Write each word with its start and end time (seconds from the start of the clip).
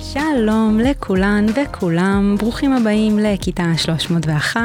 שלום 0.00 0.78
לכולן 0.80 1.46
וכולם, 1.54 2.36
ברוכים 2.38 2.72
הבאים 2.72 3.18
לכיתה 3.18 3.64
301, 3.76 4.60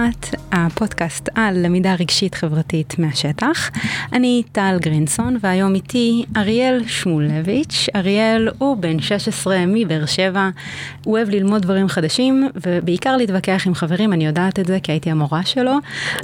הפודקאסט 0.56 1.30
על 1.36 1.66
למידה 1.66 1.96
רגשית 2.00 2.36
חברתית 2.36 3.00
מהשטח. 3.00 3.72
אני 4.14 4.44
טל 4.52 4.78
גרינסון 4.82 5.38
והיום 5.42 5.76
איתי 5.76 6.26
אריאל 6.38 6.84
שמולביץ'. 6.88 7.90
אריאל 7.96 8.50
הוא 8.58 8.78
בן 8.78 9.00
16 9.00 9.58
מבאר 9.68 10.06
שבע, 10.06 10.50
הוא 11.06 11.18
אוהב 11.18 11.30
ללמוד 11.30 11.62
דברים 11.62 11.88
חדשים 11.88 12.50
ובעיקר 12.66 13.18
להתווכח 13.18 13.64
עם 13.68 13.76
חברים, 13.76 14.14
אני 14.14 14.26
יודעת 14.26 14.60
את 14.60 14.66
זה 14.66 14.80
כי 14.84 14.92
הייתי 14.92 15.12
המורה 15.12 15.46
שלו. 15.46 15.78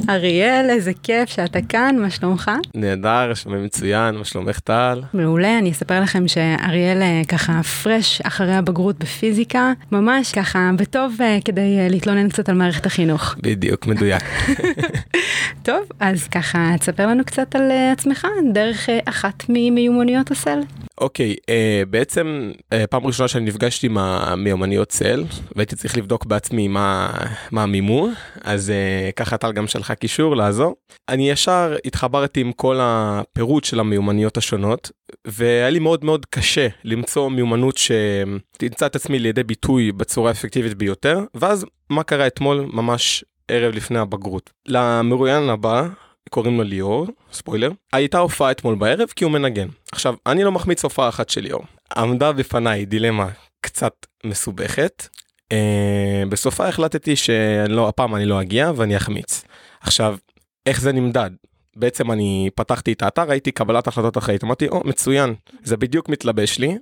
אריאל, 0.10 0.70
איזה 0.70 0.92
כיף 1.04 1.30
שאתה 1.30 1.60
כאן, 1.70 1.96
מה 2.00 2.10
שלומך? 2.10 2.52
נהדר, 2.76 3.34
שומע 3.34 3.58
מצוין, 3.58 4.16
מה 4.16 4.26
שלומך 4.26 4.60
טל? 4.60 5.02
מעולה, 5.14 5.58
אני 5.58 5.72
אספר 5.72 6.02
לכם 6.02 6.28
שאריאל 6.28 7.02
אה, 7.02 7.22
ככה 7.28 7.64
פרש 7.64 8.22
אחרי 8.22 8.54
הבגרות 8.54 9.00
בפיזיקה, 9.00 9.74
ממש 9.92 10.32
ככה 10.32 10.70
בטוב 10.78 11.16
אה, 11.22 11.38
כדי 11.46 11.78
אה, 11.80 11.88
להתלונן 11.90 12.30
קצת 12.30 12.50
על 12.50 12.56
מערכת 12.56 12.86
החינוך. 12.86 13.36
בדיוק, 13.42 13.88
מדויק. 13.88 14.21
טוב, 15.68 15.90
אז 16.00 16.28
ככה 16.28 16.76
תספר 16.80 17.08
לנו 17.08 17.26
קצת 17.26 17.56
על 17.56 17.72
אה, 17.72 17.92
עצמך 17.92 18.28
דרך 18.54 18.90
אה, 18.90 19.00
אחת 19.06 19.44
ממיומנויות 19.50 20.32
הסל. 20.32 20.60
אוקיי, 21.02 21.36
אה, 21.50 21.84
בעצם 21.90 22.52
אה, 22.74 22.88
פעם 22.88 23.06
ראשונה 23.06 23.28
שאני 23.28 23.46
נפגשתי 23.46 23.88
עם 23.88 23.98
המיומנויות 23.98 24.88
צל, 24.88 25.24
והייתי 25.56 25.76
צריך 25.76 25.98
לבדוק 25.98 26.26
בעצמי 26.26 26.68
מה, 26.68 27.14
מה 27.52 27.64
המימון, 27.64 28.14
אז 28.44 28.70
אה, 28.70 29.10
ככה 29.16 29.38
טל 29.38 29.52
גם 29.52 29.68
שלחה 29.68 29.96
קישור 29.96 30.36
לעזור. 30.36 30.76
אני 31.10 31.30
ישר 31.30 31.76
התחברתי 31.86 32.42
עם 32.42 32.52
כל 32.52 32.78
הפירוט 32.82 33.64
של 33.64 33.80
המיומנויות 33.80 34.38
השונות, 34.38 34.92
והיה 35.28 35.70
לי 35.70 35.80
מאוד 35.80 36.06
מאוד 36.06 36.26
קשה 36.26 36.68
למצוא 36.84 37.30
מיומנות 37.30 37.78
שתמצא 37.78 38.86
את 38.86 38.96
עצמי 38.96 39.20
לידי 39.20 39.44
ביטוי 39.44 39.92
בצורה 39.92 40.30
האפקטיבית 40.30 40.74
ביותר, 40.74 41.20
ואז 41.36 41.66
מה 41.90 42.04
קרה 42.04 42.28
אתמול 42.28 42.70
ממש 42.74 43.26
ערב 43.52 43.76
לפני 43.76 44.00
הבגרות. 44.00 44.50
למרואיין 44.66 45.50
הבא 45.50 45.88
קוראים 46.30 46.58
לו 46.58 46.64
ליאור, 46.64 47.08
ספוילר, 47.34 47.72
הייתה 47.94 48.18
הופעה 48.18 48.52
אתמול 48.52 48.76
בערב 48.76 49.08
כי 49.16 49.24
הוא 49.24 49.32
מנגן. 49.32 49.68
עכשיו, 49.92 50.16
אני 50.26 50.44
לא 50.44 50.52
מחמיץ 50.52 50.84
הופעה 50.84 51.10
אחת 51.10 51.30
של 51.30 51.42
ליאור. 51.42 51.64
עמדה 51.98 52.32
בפניי 52.32 52.86
דילמה 52.86 53.30
קצת 53.62 53.94
מסובכת. 54.26 55.08
אה, 55.52 56.24
בסופה 56.30 56.68
החלטתי 56.68 57.16
שלא, 57.16 57.88
הפעם 57.88 58.16
אני 58.16 58.26
לא 58.26 58.42
אגיע 58.42 58.72
ואני 58.76 58.98
אחמיץ. 58.98 59.44
עכשיו, 59.82 60.18
איך 60.66 60.82
זה 60.82 60.92
נמדד? 60.92 61.32
בעצם 61.76 62.12
אני 62.12 62.50
פתחתי 62.56 62.94
את 62.94 63.02
האתר, 63.02 63.24
ראיתי 63.24 63.52
קבלת 63.52 63.88
החלטות 63.88 64.18
אחראית, 64.18 64.44
אמרתי, 64.44 64.68
או, 64.68 64.82
מצוין, 64.86 65.34
זה 65.64 65.78
בדיוק 65.78 66.10
מתלבש 66.10 66.60
לי. 66.60 66.78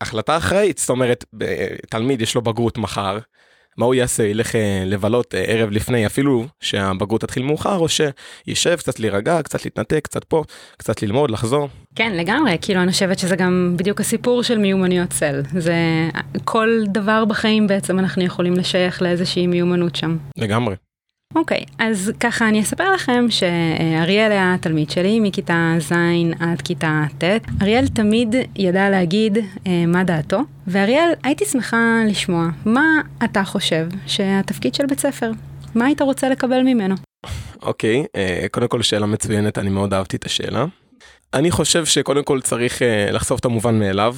החלטה 0.00 0.36
אחראית, 0.36 0.78
זאת 0.78 0.90
אומרת, 0.90 1.24
תלמיד 1.90 2.20
יש 2.20 2.34
לו 2.34 2.42
בגרות 2.42 2.78
מחר, 2.78 3.18
מה 3.78 3.86
הוא 3.86 3.94
יעשה? 3.94 4.22
ילך 4.22 4.54
אה, 4.54 4.82
לבלות 4.86 5.34
אה, 5.34 5.40
ערב 5.40 5.70
לפני 5.70 6.06
אפילו 6.06 6.46
שהבגרות 6.60 7.20
תתחיל 7.20 7.42
מאוחר, 7.42 7.78
או 7.78 7.86
שישב 7.88 8.76
קצת 8.76 9.00
להירגע, 9.00 9.42
קצת 9.42 9.64
להתנתק, 9.64 10.00
קצת 10.04 10.24
פה, 10.24 10.42
קצת 10.76 11.02
ללמוד, 11.02 11.30
לחזור. 11.30 11.68
כן, 11.94 12.12
לגמרי, 12.12 12.56
כאילו 12.60 12.82
אני 12.82 12.92
חושבת 12.92 13.18
שזה 13.18 13.36
גם 13.36 13.74
בדיוק 13.76 14.00
הסיפור 14.00 14.42
של 14.42 14.58
מיומנויות 14.58 15.10
צל. 15.10 15.42
זה 15.58 15.74
כל 16.44 16.68
דבר 16.86 17.24
בחיים 17.24 17.66
בעצם 17.66 17.98
אנחנו 17.98 18.22
יכולים 18.24 18.54
לשייך 18.54 19.02
לאיזושהי 19.02 19.46
מיומנות 19.46 19.96
שם. 19.96 20.16
לגמרי. 20.36 20.74
אוקיי, 21.34 21.58
okay, 21.58 21.74
אז 21.78 22.12
ככה 22.20 22.48
אני 22.48 22.60
אספר 22.60 22.92
לכם 22.92 23.26
שאריאל 23.30 24.32
היה 24.32 24.56
תלמיד 24.60 24.90
שלי 24.90 25.20
מכיתה 25.20 25.74
ז' 25.78 25.92
עד 26.40 26.62
כיתה 26.62 27.04
ט'. 27.18 27.24
אריאל 27.62 27.88
תמיד 27.88 28.34
ידע 28.56 28.90
להגיד 28.90 29.38
אה, 29.66 29.86
מה 29.86 30.04
דעתו, 30.04 30.40
ואריאל, 30.66 31.10
הייתי 31.22 31.44
שמחה 31.44 32.00
לשמוע, 32.06 32.48
מה 32.64 33.00
אתה 33.24 33.44
חושב 33.44 33.86
שהתפקיד 34.06 34.74
של 34.74 34.86
בית 34.86 35.00
ספר? 35.00 35.30
מה 35.74 35.86
היית 35.86 36.02
רוצה 36.02 36.28
לקבל 36.28 36.62
ממנו? 36.62 36.94
אוקיי, 37.62 38.02
okay, 38.02 38.06
אה, 38.16 38.46
קודם 38.50 38.68
כל 38.68 38.82
שאלה 38.82 39.06
מצוינת, 39.06 39.58
אני 39.58 39.70
מאוד 39.70 39.94
אהבתי 39.94 40.16
את 40.16 40.24
השאלה. 40.24 40.64
אני 41.34 41.50
חושב 41.50 41.84
שקודם 41.84 42.24
כל 42.24 42.40
צריך 42.40 42.82
אה, 42.82 43.10
לחשוף 43.12 43.40
את 43.40 43.44
המובן 43.44 43.78
מאליו. 43.78 44.14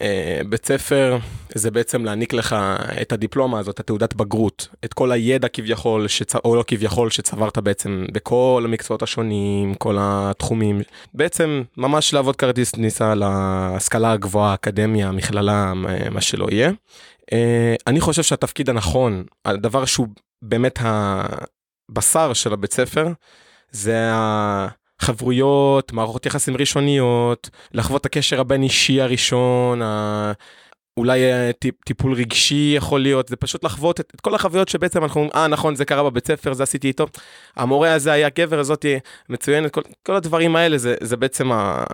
אה, 0.00 0.40
בית 0.48 0.66
ספר 0.66 1.18
זה 1.54 1.70
בעצם 1.70 2.04
להעניק 2.04 2.32
לך 2.32 2.56
את 3.02 3.12
הדיפלומה 3.12 3.58
הזאת, 3.58 3.80
התעודת 3.80 4.14
בגרות, 4.14 4.68
את 4.84 4.94
כל 4.94 5.12
הידע 5.12 5.48
כביכול, 5.48 6.08
שצ... 6.08 6.36
או 6.36 6.56
לא 6.56 6.64
כביכול, 6.66 7.10
שצברת 7.10 7.58
בעצם 7.58 8.06
בכל 8.12 8.62
המקצועות 8.64 9.02
השונים, 9.02 9.74
כל 9.74 9.96
התחומים. 10.00 10.82
בעצם 11.14 11.62
ממש 11.76 12.14
לעבוד 12.14 12.36
כרטיס 12.36 12.70
כניסה 12.70 13.14
להשכלה 13.14 14.12
הגבוהה, 14.12 14.54
אקדמיה, 14.54 15.12
מכללה, 15.12 15.72
מה 16.10 16.20
שלא 16.20 16.46
יהיה. 16.50 16.70
אה, 17.32 17.74
אני 17.86 18.00
חושב 18.00 18.22
שהתפקיד 18.22 18.70
הנכון, 18.70 19.24
הדבר 19.44 19.84
שהוא 19.84 20.08
באמת 20.42 20.78
הבשר 20.82 22.32
של 22.32 22.52
הבית 22.52 22.72
ספר, 22.72 23.08
זה 23.70 24.10
ה... 24.12 24.68
חברויות, 24.98 25.92
מערכות 25.92 26.26
יחסים 26.26 26.56
ראשוניות, 26.56 27.50
לחוות 27.72 28.00
את 28.00 28.06
הקשר 28.06 28.40
הבין 28.40 28.62
אישי 28.62 29.00
הראשון, 29.00 29.82
ה... 29.82 30.32
אולי 30.96 31.32
אה, 31.32 31.50
טיפ, 31.52 31.74
טיפול 31.84 32.12
רגשי 32.12 32.72
יכול 32.76 33.00
להיות, 33.00 33.28
זה 33.28 33.36
פשוט 33.36 33.64
לחוות 33.64 34.00
את, 34.00 34.12
את 34.14 34.20
כל 34.20 34.34
החוויות 34.34 34.68
שבעצם 34.68 35.02
אנחנו 35.02 35.20
אומרים, 35.20 35.36
אה 35.36 35.46
נכון 35.46 35.74
זה 35.74 35.84
קרה 35.84 36.02
בבית 36.02 36.26
ספר, 36.26 36.52
זה 36.52 36.62
עשיתי 36.62 36.88
איתו, 36.88 37.06
המורה 37.56 37.92
הזה 37.92 38.12
היה 38.12 38.28
גבר, 38.28 38.58
הזאת 38.58 38.86
מצוינת, 39.28 39.70
כל, 39.70 39.80
כל 40.02 40.14
הדברים 40.14 40.56
האלה 40.56 40.78
זה, 40.78 40.94
זה 41.02 41.16
בעצם 41.16 41.52
ה, 41.52 41.84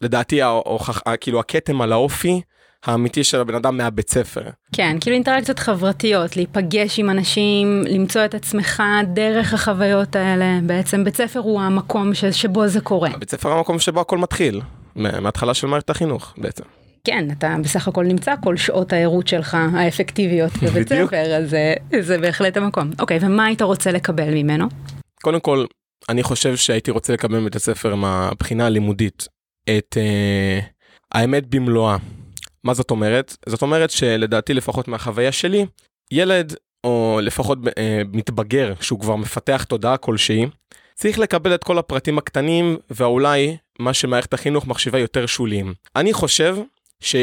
לדעתי 0.00 0.42
ההוכח, 0.42 1.02
כאילו 1.20 1.40
הכתם 1.40 1.80
על 1.80 1.92
האופי 1.92 2.40
האמיתי 2.86 3.24
של 3.24 3.40
הבן 3.40 3.54
אדם 3.54 3.76
מהבית 3.76 4.10
ספר. 4.10 4.42
כן, 4.72 4.96
כאילו 5.00 5.14
אינטראקציות 5.14 5.58
חברתיות, 5.58 6.36
להיפגש 6.36 6.98
עם 6.98 7.10
אנשים, 7.10 7.82
למצוא 7.88 8.24
את 8.24 8.34
עצמך 8.34 8.82
דרך 9.14 9.54
החוויות 9.54 10.16
האלה. 10.16 10.58
בעצם 10.62 11.04
בית 11.04 11.16
ספר 11.16 11.38
הוא 11.40 11.60
המקום 11.60 12.14
ש, 12.14 12.24
שבו 12.24 12.68
זה 12.68 12.80
קורה. 12.80 13.10
בית 13.18 13.30
ספר 13.30 13.48
הוא 13.48 13.58
המקום 13.58 13.78
שבו 13.78 14.00
הכל 14.00 14.18
מתחיל, 14.18 14.60
מההתחלה 14.96 15.54
של 15.54 15.66
מערכת 15.66 15.90
החינוך 15.90 16.34
בעצם. 16.36 16.64
כן, 17.04 17.28
אתה 17.38 17.56
בסך 17.62 17.88
הכל 17.88 18.04
נמצא 18.04 18.34
כל 18.44 18.56
שעות 18.56 18.92
הערות 18.92 19.26
שלך 19.28 19.56
האפקטיביות 19.72 20.52
בבית 20.62 20.88
ספר, 20.88 21.36
אז 21.36 21.50
זה, 21.50 21.74
זה 22.00 22.18
בהחלט 22.18 22.56
המקום. 22.56 22.90
אוקיי, 22.98 23.18
ומה 23.22 23.44
היית 23.44 23.62
רוצה 23.62 23.92
לקבל 23.92 24.34
ממנו? 24.34 24.68
קודם 25.22 25.40
כל, 25.40 25.64
אני 26.08 26.22
חושב 26.22 26.56
שהייתי 26.56 26.90
רוצה 26.90 27.12
לקבל 27.12 27.38
מבית 27.38 27.56
הספר 27.56 27.94
מהבחינה 27.94 28.66
הלימודית 28.66 29.28
את 29.64 29.96
uh, 29.96 30.64
האמת 31.12 31.46
במלואה. 31.46 31.96
מה 32.64 32.74
זאת 32.74 32.90
אומרת? 32.90 33.36
זאת 33.46 33.62
אומרת 33.62 33.90
שלדעתי 33.90 34.54
לפחות 34.54 34.88
מהחוויה 34.88 35.32
שלי, 35.32 35.66
ילד 36.10 36.54
או 36.84 37.20
לפחות 37.22 37.58
אה, 37.78 38.02
מתבגר 38.12 38.74
שהוא 38.80 39.00
כבר 39.00 39.16
מפתח 39.16 39.64
תודעה 39.68 39.96
כלשהי, 39.96 40.46
צריך 40.94 41.18
לקבל 41.18 41.54
את 41.54 41.64
כל 41.64 41.78
הפרטים 41.78 42.18
הקטנים 42.18 42.76
ואולי 42.90 43.56
מה 43.78 43.94
שמערכת 43.94 44.34
החינוך 44.34 44.66
מחשיבה 44.66 44.98
יותר 44.98 45.26
שוליים. 45.26 45.74
אני 45.96 46.12
חושב 46.12 46.56
ש... 47.00 47.16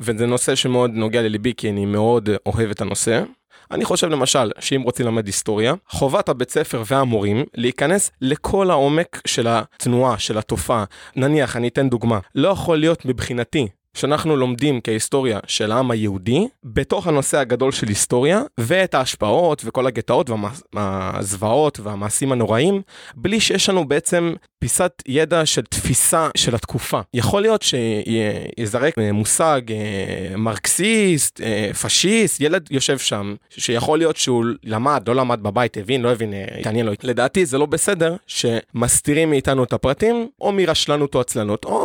וזה 0.00 0.26
נושא 0.26 0.54
שמאוד 0.54 0.90
נוגע 0.90 1.22
לליבי 1.22 1.52
כי 1.56 1.70
אני 1.70 1.86
מאוד 1.86 2.28
אוהב 2.46 2.70
את 2.70 2.80
הנושא. 2.80 3.22
אני 3.70 3.84
חושב 3.84 4.08
למשל 4.08 4.50
שאם 4.60 4.82
רוצים 4.82 5.06
ללמד 5.06 5.26
היסטוריה, 5.26 5.74
חובת 5.88 6.28
הבית 6.28 6.50
ספר 6.50 6.82
והמורים 6.86 7.44
להיכנס 7.54 8.10
לכל 8.20 8.70
העומק 8.70 9.20
של 9.26 9.46
התנועה, 9.48 10.18
של 10.18 10.38
התופעה. 10.38 10.84
נניח, 11.16 11.56
אני 11.56 11.68
אתן 11.68 11.88
דוגמה, 11.88 12.18
לא 12.34 12.48
יכול 12.48 12.78
להיות 12.78 13.04
מבחינתי 13.04 13.68
שאנחנו 13.98 14.36
לומדים 14.36 14.80
כהיסטוריה 14.84 15.38
של 15.46 15.72
העם 15.72 15.90
היהודי, 15.90 16.48
בתוך 16.64 17.06
הנושא 17.06 17.38
הגדול 17.38 17.72
של 17.72 17.88
היסטוריה, 17.88 18.42
ואת 18.58 18.94
ההשפעות 18.94 19.62
וכל 19.64 19.86
הגטאות 19.86 20.30
והזוועות 20.74 21.80
והמעשים 21.80 22.32
הנוראים, 22.32 22.82
בלי 23.14 23.40
שיש 23.40 23.68
לנו 23.68 23.88
בעצם 23.88 24.34
פיסת 24.58 25.02
ידע 25.06 25.46
של 25.46 25.62
תפיסה 25.62 26.28
של 26.36 26.54
התקופה. 26.54 27.00
יכול 27.14 27.42
להיות 27.42 27.62
שיזרק 27.62 28.94
מושג 29.12 29.60
אה, 29.70 30.36
מרקסיסט, 30.36 31.40
אה, 31.40 31.70
פשיסט, 31.82 32.40
ילד 32.40 32.68
יושב 32.70 32.98
שם, 32.98 33.34
שיכול 33.50 33.98
להיות 33.98 34.16
שהוא 34.16 34.44
למד, 34.64 35.02
לא 35.08 35.14
למד 35.14 35.42
בבית, 35.42 35.76
הבין, 35.76 36.02
לא 36.02 36.12
הבין, 36.12 36.32
אה, 36.32 36.44
התעניין 36.60 36.86
לו. 36.86 36.92
לדעתי 37.02 37.46
זה 37.46 37.58
לא 37.58 37.66
בסדר 37.66 38.16
שמסתירים 38.26 39.30
מאיתנו 39.30 39.64
את 39.64 39.72
הפרטים, 39.72 40.28
או 40.40 40.52
מרשלנות 40.52 41.14
או 41.14 41.20
עצלנות, 41.20 41.64
או 41.64 41.84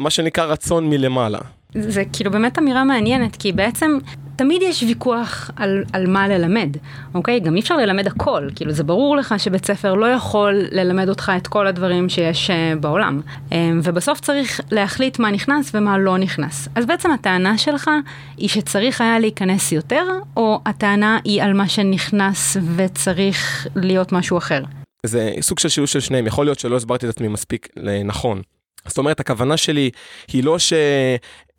ממה 0.00 0.10
שנקרא 0.10 0.44
רצון 0.44 0.90
מלמעלה. 0.90 1.29
זה 1.74 2.02
כאילו 2.12 2.30
באמת 2.30 2.58
אמירה 2.58 2.84
מעניינת, 2.84 3.36
כי 3.36 3.52
בעצם 3.52 3.98
תמיד 4.36 4.62
יש 4.62 4.82
ויכוח 4.82 5.50
על, 5.56 5.84
על 5.92 6.06
מה 6.06 6.28
ללמד, 6.28 6.76
אוקיי? 7.14 7.40
גם 7.40 7.56
אי 7.56 7.60
אפשר 7.60 7.76
ללמד 7.76 8.06
הכל, 8.06 8.48
כאילו 8.54 8.72
זה 8.72 8.84
ברור 8.84 9.16
לך 9.16 9.34
שבית 9.38 9.66
ספר 9.66 9.94
לא 9.94 10.06
יכול 10.06 10.54
ללמד 10.70 11.08
אותך 11.08 11.32
את 11.36 11.46
כל 11.46 11.66
הדברים 11.66 12.08
שיש 12.08 12.50
uh, 12.50 12.78
בעולם. 12.78 13.20
Um, 13.50 13.52
ובסוף 13.82 14.20
צריך 14.20 14.60
להחליט 14.70 15.18
מה 15.18 15.30
נכנס 15.30 15.70
ומה 15.74 15.98
לא 15.98 16.18
נכנס. 16.18 16.68
אז 16.74 16.86
בעצם 16.86 17.10
הטענה 17.10 17.58
שלך 17.58 17.90
היא 18.36 18.48
שצריך 18.48 19.00
היה 19.00 19.18
להיכנס 19.18 19.72
יותר, 19.72 20.04
או 20.36 20.60
הטענה 20.66 21.18
היא 21.24 21.42
על 21.42 21.52
מה 21.52 21.68
שנכנס 21.68 22.56
וצריך 22.76 23.66
להיות 23.76 24.12
משהו 24.12 24.38
אחר? 24.38 24.62
זה 25.06 25.32
סוג 25.40 25.58
של 25.58 25.68
שילוב 25.68 25.88
של 25.88 26.00
שניהם, 26.00 26.26
יכול 26.26 26.46
להיות 26.46 26.58
שלא 26.58 26.76
הסברתי 26.76 27.06
את 27.06 27.10
עצמי 27.10 27.28
מספיק 27.28 27.68
נכון. 28.04 28.42
זאת 28.88 28.98
אומרת, 28.98 29.20
הכוונה 29.20 29.56
שלי 29.56 29.90
היא 30.32 30.44
לא 30.44 30.58
ש... 30.58 30.72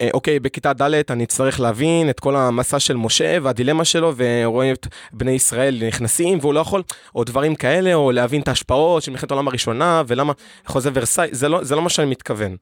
אה, 0.02 0.10
אוקיי, 0.14 0.40
בכיתה 0.40 0.74
ד' 0.74 1.12
אני 1.12 1.24
אצטרך 1.24 1.60
להבין 1.60 2.10
את 2.10 2.20
כל 2.20 2.36
המסע 2.36 2.80
של 2.80 2.98
משה 2.98 3.38
והדילמה 3.42 3.86
שלו, 3.86 4.14
ורואים 4.18 4.74
את 4.74 4.88
בני 5.14 5.32
ישראל 5.32 5.84
נכנסים 5.88 6.38
והוא 6.42 6.54
לא 6.54 6.60
יכול, 6.60 6.84
או 7.16 7.24
דברים 7.24 7.56
כאלה, 7.56 7.94
או 7.94 8.12
להבין 8.12 8.42
את 8.42 8.48
ההשפעות 8.48 9.04
של 9.04 9.12
מלחמת 9.12 9.32
העולם 9.32 9.48
הראשונה, 9.48 10.04
ולמה 10.08 10.34
חוזה 10.66 10.90
ורסאי, 10.94 11.28
זה 11.32 11.50
לא, 11.50 11.64
זה 11.64 11.76
לא 11.76 11.82
מה 11.82 11.90
שאני 11.90 12.12
מתכוון. 12.12 12.56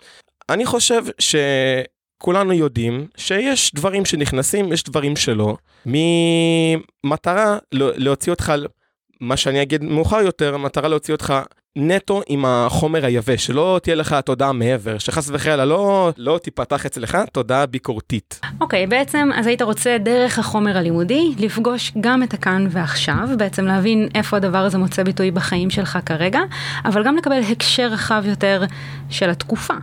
אני 0.50 0.66
חושב 0.66 1.04
שכולנו 1.20 2.54
יודעים 2.54 3.08
שיש 3.18 3.76
דברים 3.76 4.06
שנכנסים, 4.06 4.74
יש 4.74 4.84
דברים 4.84 5.16
שלא, 5.16 5.56
ממטרה 5.86 7.58
להוציא 7.72 8.32
אותך, 8.32 8.54
מה 9.22 9.38
שאני 9.38 9.62
אגיד 9.62 9.84
מאוחר 9.84 10.20
יותר, 10.20 10.58
מטרה 10.58 10.88
להוציא 10.88 11.14
אותך 11.14 11.34
נטו 11.76 12.22
עם 12.28 12.46
החומר 12.46 13.06
היבש, 13.06 13.46
שלא 13.46 13.80
תהיה 13.84 13.96
לך 13.96 14.16
תודעה 14.26 14.52
מעבר, 14.52 14.98
שחס 14.98 15.30
וחלילה 15.34 15.66
לא, 15.66 16.12
לא 16.18 16.38
תיפתח 16.44 16.86
אצלך 16.86 17.18
תודעה 17.32 17.66
ביקורתית. 17.66 18.40
אוקיי, 18.62 18.84
okay, 18.84 18.88
בעצם 18.88 19.30
אז 19.36 19.48
היית 19.48 19.62
רוצה 19.62 19.98
דרך 19.98 20.40
החומר 20.40 20.78
הלימודי 20.78 21.34
לפגוש 21.40 21.92
גם 22.02 22.24
את 22.24 22.34
הכאן 22.34 22.68
ועכשיו, 22.70 23.30
בעצם 23.38 23.66
להבין 23.66 24.08
איפה 24.16 24.38
הדבר 24.38 24.58
הזה 24.58 24.78
מוצא 24.78 25.04
ביטוי 25.04 25.32
בחיים 25.32 25.70
שלך 25.70 26.00
כרגע, 26.06 26.40
אבל 26.86 27.04
גם 27.04 27.18
לקבל 27.18 27.42
הקשר 27.52 27.88
רחב 27.88 28.24
יותר 28.26 28.64
של 29.10 29.30
התקופה. 29.30 29.74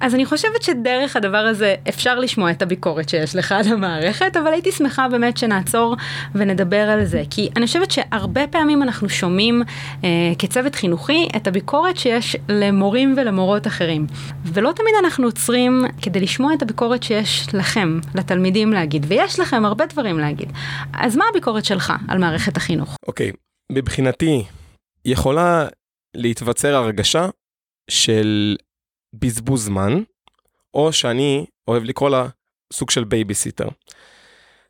אז 0.00 0.14
אני 0.14 0.26
חושבת 0.26 0.62
שדרך 0.62 1.16
הדבר 1.16 1.36
הזה 1.36 1.74
אפשר 1.88 2.18
לשמוע 2.18 2.50
את 2.50 2.62
הביקורת 2.62 3.08
שיש 3.08 3.36
לך 3.36 3.52
על 3.52 3.72
המערכת, 3.72 4.36
אבל 4.36 4.52
הייתי 4.52 4.72
שמחה 4.72 5.08
באמת 5.08 5.36
שנעצור 5.36 5.96
ונדבר 6.34 6.90
על 6.90 7.04
זה, 7.04 7.22
כי 7.30 7.48
אני 7.56 7.66
חושבת 7.66 7.90
שהרבה 7.90 8.46
פעמים 8.46 8.82
אנחנו 8.82 9.08
שומעים 9.08 9.62
אה, 10.04 10.08
כצוות 10.38 10.74
חינוכי 10.74 11.21
את 11.36 11.46
הביקורת 11.46 11.96
שיש 11.96 12.36
למורים 12.48 13.14
ולמורות 13.16 13.66
אחרים. 13.66 14.06
ולא 14.44 14.72
תמיד 14.76 14.94
אנחנו 15.00 15.26
עוצרים 15.26 15.82
כדי 16.02 16.20
לשמוע 16.20 16.54
את 16.54 16.62
הביקורת 16.62 17.02
שיש 17.02 17.54
לכם, 17.54 18.00
לתלמידים 18.14 18.72
להגיד, 18.72 19.06
ויש 19.08 19.40
לכם 19.40 19.64
הרבה 19.64 19.86
דברים 19.86 20.18
להגיד. 20.18 20.52
אז 20.92 21.16
מה 21.16 21.24
הביקורת 21.30 21.64
שלך 21.64 21.92
על 22.08 22.18
מערכת 22.18 22.56
החינוך? 22.56 22.96
אוקיי, 23.06 23.30
okay, 23.30 23.34
מבחינתי 23.72 24.44
יכולה 25.04 25.68
להיווצר 26.14 26.74
הרגשה 26.74 27.28
של 27.90 28.56
בזבוז 29.14 29.64
זמן, 29.64 30.02
או 30.74 30.92
שאני 30.92 31.46
אוהב 31.68 31.82
לקרוא 31.84 32.10
לה 32.10 32.26
סוג 32.72 32.90
של 32.90 33.04
בייביסיטר. 33.04 33.68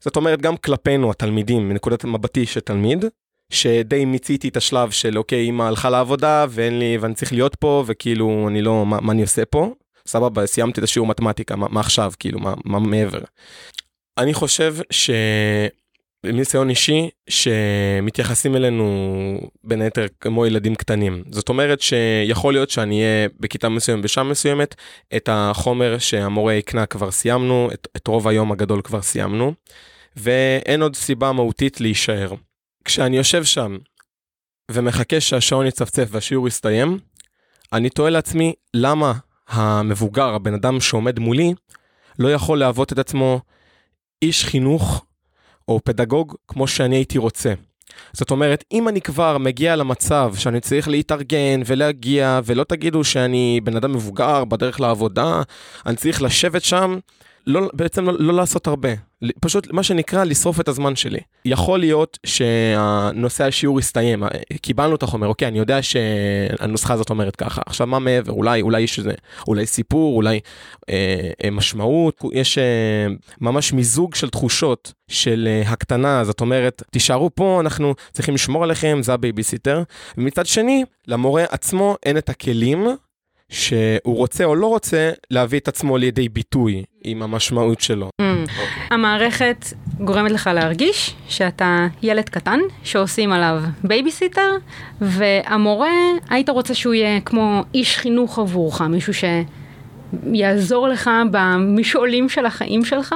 זאת 0.01 0.17
אומרת, 0.17 0.43
גם 0.43 0.57
כלפינו 0.57 1.11
התלמידים, 1.11 1.69
מנקודת 1.69 2.05
מבטי 2.05 2.47
של 2.47 2.61
תלמיד, 2.61 3.05
שדי 3.53 4.05
מיציתי 4.05 4.49
את 4.49 4.57
השלב 4.57 4.91
של 4.91 5.19
אוקיי, 5.19 5.49
אמא 5.49 5.63
הלכה 5.63 5.91
לעבודה 5.91 6.47
ואין 6.49 6.79
לי, 6.79 6.99
ואני 7.01 7.15
צריך 7.15 7.33
להיות 7.33 7.55
פה, 7.55 7.85
וכאילו, 7.87 8.49
אני 8.49 8.63
לא, 8.63 8.87
מה, 8.87 9.01
מה 9.01 9.13
אני 9.13 9.23
עושה 9.23 9.45
פה? 9.45 9.75
סבבה, 10.07 10.47
סיימתי 10.47 10.81
את 10.81 10.85
השיעור 10.85 11.09
מתמטיקה, 11.09 11.57
מה, 11.57 11.67
מה 11.71 11.81
עכשיו, 11.81 12.13
כאילו, 12.19 12.39
מה, 12.39 12.55
מה 12.65 12.79
מעבר? 12.79 13.21
אני 14.19 14.35
חושב 14.35 14.77
ש... 14.91 15.11
מניסיון 16.27 16.71
אישי 16.71 17.09
שמתייחסים 17.29 18.57
אלינו 18.57 18.87
בין 19.65 19.83
היתר 19.83 20.07
כמו 20.21 20.47
ילדים 20.47 20.75
קטנים. 20.75 21.23
זאת 21.31 21.49
אומרת 21.49 21.81
שיכול 21.81 22.55
להיות 22.55 22.71
שאני 22.71 23.03
אהיה 23.03 23.29
בכיתה 23.41 23.69
מסוימת 23.69 24.05
בשעה 24.05 24.25
מסוימת, 24.25 24.75
את 25.17 25.29
החומר 25.33 25.99
שהמורה 25.99 26.55
יקנה 26.55 26.87
כבר 26.87 27.11
סיימנו, 27.11 27.69
את, 27.75 27.89
את 27.97 28.07
רוב 28.07 28.29
היום 28.29 28.53
הגדול 28.53 28.83
כבר 28.83 29.03
סיימנו, 29.03 29.53
ואין 30.17 30.83
עוד 30.83 30.97
סיבה 30.97 31.33
מהותית 31.33 31.81
להישאר. 31.81 32.35
כשאני 32.85 33.17
יושב 33.17 33.45
שם 33.45 33.79
ומחכה 34.71 35.21
שהשעון 35.21 35.67
יצפצף 35.67 36.09
והשיעור 36.11 36.49
יסתיים, 36.49 36.99
אני 37.73 37.91
תוהה 37.91 38.11
לעצמי 38.11 38.53
למה 38.75 39.13
המבוגר, 39.49 40.35
הבן 40.35 40.55
אדם 40.55 40.81
שעומד 40.81 41.19
מולי, 41.19 41.55
לא 42.19 42.33
יכול 42.33 42.59
להוות 42.59 42.93
את 42.93 42.99
עצמו 42.99 43.41
איש 44.23 44.45
חינוך 44.45 45.05
או 45.69 45.81
פדגוג 45.85 46.35
כמו 46.49 46.69
שאני 46.69 46.97
הייתי 46.97 47.19
רוצה. 47.19 47.55
זאת 48.13 48.31
אומרת, 48.31 48.65
אם 48.73 48.89
אני 48.89 49.01
כבר 49.01 49.39
מגיע 49.39 49.77
למצב 49.77 50.35
שאני 50.37 50.61
צריך 50.61 50.89
להתארגן 50.89 51.61
ולהגיע, 51.67 52.41
ולא 52.45 52.65
תגידו 52.65 53.05
שאני 53.05 53.61
בן 53.65 53.77
אדם 53.77 53.93
מבוגר 53.93 54.45
בדרך 54.45 54.81
לעבודה, 54.81 55.43
אני 55.87 55.97
צריך 55.97 56.23
לשבת 56.23 56.63
שם 56.63 56.99
לא, 57.47 57.71
בעצם 57.73 58.05
לא, 58.05 58.13
לא 58.19 58.35
לעשות 58.35 58.67
הרבה, 58.67 58.89
פשוט 59.41 59.73
מה 59.73 59.83
שנקרא 59.83 60.25
לשרוף 60.25 60.61
את 60.61 60.69
הזמן 60.69 60.97
שלי. 60.97 61.21
יכול 61.45 61.81
להיות 61.81 62.19
שהנושא 62.27 63.45
השיעור 63.45 63.81
יסתיים, 63.81 64.23
קיבלנו 64.63 64.95
את 64.95 65.03
החומר, 65.03 65.27
אוקיי, 65.27 65.49
אני 65.49 65.59
יודע 65.59 65.83
שהנוסחה 65.83 66.95
הזאת 66.95 67.11
אומרת 67.11 67.37
ככה, 67.37 67.63
עכשיו 67.67 67.87
מה 67.87 67.99
מעבר, 67.99 68.33
אולי, 68.33 68.63
אולי 68.63 68.81
יש 68.81 68.99
איזה, 68.99 69.13
אולי 69.49 69.67
סיפור, 69.67 70.17
אולי 70.17 70.41
אה, 70.89 71.31
אה, 71.45 71.51
משמעות, 71.51 72.21
יש 72.33 72.59
אה, 72.59 73.07
ממש 73.41 73.73
מיזוג 73.73 74.15
של 74.15 74.31
תחושות 74.31 74.93
של 75.09 75.49
אה, 75.51 75.71
הקטנה, 75.71 76.25
זאת 76.25 76.41
אומרת, 76.41 76.83
תישארו 76.91 77.31
פה, 77.35 77.61
אנחנו 77.61 77.95
צריכים 78.13 78.35
לשמור 78.35 78.65
עליכם, 78.65 78.99
זה 79.03 79.15
הבייביסיטר, 79.15 79.83
ומצד 80.19 80.47
שני, 80.47 80.85
למורה 81.09 81.45
עצמו 81.51 81.97
אין 82.07 82.19
את 82.19 82.29
הכלים 82.29 82.87
שהוא 83.53 84.17
רוצה 84.17 84.45
או 84.45 84.55
לא 84.55 84.67
רוצה 84.67 85.11
להביא 85.31 85.59
את 85.59 85.69
עצמו 85.69 85.97
לידי 85.97 86.29
ביטוי 86.29 86.85
עם 87.05 87.23
המשמעות 87.23 87.81
שלו. 87.81 88.11
Mm. 88.23 88.51
המערכת 88.91 89.65
גורמת 90.01 90.31
לך 90.31 90.51
להרגיש 90.55 91.15
שאתה 91.29 91.87
ילד 92.03 92.29
קטן 92.29 92.59
שעושים 92.83 93.33
עליו 93.33 93.63
בייביסיטר, 93.85 94.51
והמורה, 95.01 95.91
היית 96.31 96.49
רוצה 96.49 96.75
שהוא 96.75 96.95
יהיה 96.95 97.21
כמו 97.21 97.65
איש 97.75 97.99
חינוך 97.99 98.39
עבורך, 98.39 98.81
מישהו 98.81 99.13
שיעזור 100.33 100.89
לך 100.89 101.11
במשעולים 101.31 102.29
של 102.29 102.47
החיים 102.47 102.85
שלך. 102.85 103.15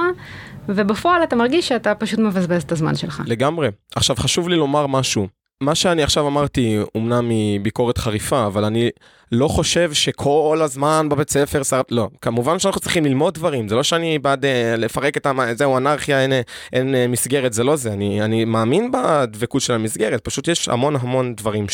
ובפועל 0.69 1.23
אתה 1.23 1.35
מרגיש 1.35 1.67
שאתה 1.67 1.95
פשוט 1.95 2.19
מבזבז 2.19 2.63
את 2.63 2.71
הזמן 2.71 2.95
שלך. 2.95 3.21
לגמרי. 3.25 3.67
עכשיו 3.95 4.15
חשוב 4.15 4.49
לי 4.49 4.55
לומר 4.55 4.87
משהו. 4.87 5.27
מה 5.61 5.75
שאני 5.75 6.03
עכשיו 6.03 6.27
אמרתי, 6.27 6.77
אומנם 6.95 7.29
מביקורת 7.29 7.97
חריפה, 7.97 8.45
אבל 8.45 8.65
אני 8.65 8.89
לא 9.31 9.47
חושב 9.47 9.93
שכל 9.93 10.59
הזמן 10.63 11.07
בבית 11.09 11.29
ספר, 11.29 11.63
שר... 11.63 11.81
לא, 11.91 12.09
כמובן 12.21 12.59
שאנחנו 12.59 12.81
צריכים 12.81 13.05
ללמוד 13.05 13.33
דברים, 13.33 13.67
זה 13.67 13.75
לא 13.75 13.83
שאני 13.83 14.19
בעד 14.19 14.45
uh, 14.45 14.47
לפרק 14.77 15.17
את 15.17 15.25
ה... 15.25 15.31
זהו, 15.57 15.77
אנרכיה, 15.77 16.21
אין, 16.21 16.33
אין 16.73 16.95
uh, 16.95 17.11
מסגרת, 17.11 17.53
זה 17.53 17.63
לא 17.63 17.75
זה, 17.75 17.93
אני, 17.93 18.21
אני 18.21 18.45
מאמין 18.45 18.91
בדבקות 18.91 19.61
של 19.61 19.73
המסגרת, 19.73 20.21
פשוט 20.23 20.47
יש 20.47 20.69
המון 20.69 20.95
המון 20.95 21.35
דברים 21.35 21.65